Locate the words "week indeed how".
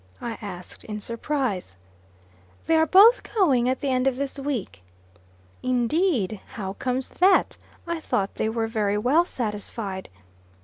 4.39-6.73